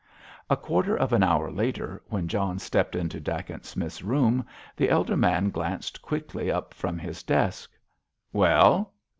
[0.49, 4.43] A quarter of an hour later, when John stepped into Dacent Smith's room,
[4.75, 7.69] the elder man glanced quickly up from his desk.
[8.33, 8.93] "Well?"